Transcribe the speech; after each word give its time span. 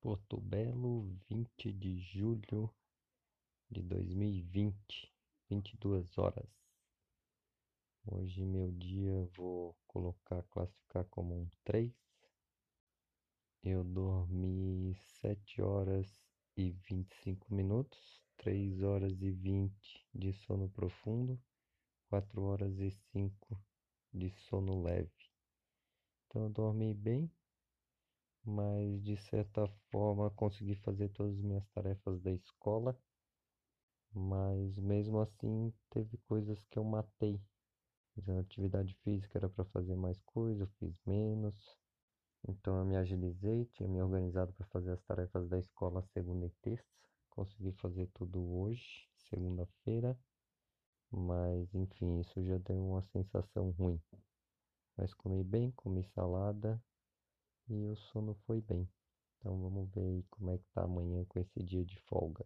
Porto 0.00 0.40
Belo, 0.40 1.02
20 1.28 1.74
de 1.74 1.98
julho 1.98 2.74
de 3.70 3.82
2020, 3.82 5.12
22 5.50 6.16
horas. 6.16 6.48
Hoje 8.06 8.42
meu 8.42 8.72
dia 8.72 9.28
vou 9.36 9.76
colocar, 9.86 10.42
classificar 10.44 11.04
como 11.10 11.34
um 11.34 11.46
3. 11.64 11.92
Eu 13.62 13.84
dormi 13.84 14.94
7 15.20 15.60
horas 15.60 16.08
e 16.56 16.70
25 16.70 17.54
minutos, 17.54 18.22
3 18.38 18.82
horas 18.82 19.20
e 19.20 19.30
20 19.30 20.08
de 20.14 20.32
sono 20.32 20.70
profundo, 20.70 21.38
4 22.08 22.42
horas 22.42 22.78
e 22.78 22.90
5 23.12 23.62
de 24.14 24.30
sono 24.30 24.82
leve. 24.82 25.12
Então 26.24 26.44
eu 26.44 26.48
dormi 26.48 26.94
bem, 26.94 27.30
mas 28.44 29.02
de 29.02 29.16
certa 29.16 29.66
forma 29.90 30.30
consegui 30.30 30.74
fazer 30.76 31.08
todas 31.10 31.34
as 31.34 31.42
minhas 31.42 31.66
tarefas 31.68 32.20
da 32.20 32.32
escola, 32.32 32.98
mas 34.12 34.78
mesmo 34.78 35.20
assim 35.20 35.72
teve 35.90 36.16
coisas 36.28 36.62
que 36.70 36.78
eu 36.78 36.84
matei. 36.84 37.40
A 38.28 38.40
atividade 38.40 38.94
física 39.02 39.38
era 39.38 39.48
para 39.48 39.64
fazer 39.66 39.94
mais 39.94 40.20
coisa, 40.22 40.64
eu 40.64 40.66
fiz 40.78 41.00
menos. 41.06 41.78
Então 42.48 42.78
eu 42.78 42.84
me 42.84 42.96
agilizei, 42.96 43.66
tinha 43.66 43.88
me 43.88 44.02
organizado 44.02 44.52
para 44.52 44.66
fazer 44.66 44.92
as 44.92 45.02
tarefas 45.02 45.48
da 45.48 45.58
escola 45.58 46.02
segunda 46.12 46.46
e 46.46 46.50
terça. 46.62 46.84
Consegui 47.30 47.72
fazer 47.72 48.08
tudo 48.14 48.42
hoje, 48.58 49.08
segunda-feira. 49.28 50.18
Mas 51.10 51.74
enfim, 51.74 52.20
isso 52.20 52.42
já 52.44 52.58
deu 52.58 52.84
uma 52.84 53.02
sensação 53.02 53.70
ruim. 53.70 54.00
Mas 54.96 55.14
comi 55.14 55.42
bem, 55.42 55.70
comi 55.72 56.04
salada, 56.04 56.82
e 57.74 57.86
o 57.86 57.96
sono 57.96 58.34
foi 58.46 58.60
bem. 58.60 58.88
Então 59.38 59.60
vamos 59.60 59.90
ver 59.90 60.24
como 60.30 60.50
é 60.50 60.58
que 60.58 60.68
tá 60.74 60.82
amanhã 60.82 61.24
com 61.26 61.38
esse 61.38 61.62
dia 61.62 61.84
de 61.84 61.96
folga. 62.00 62.44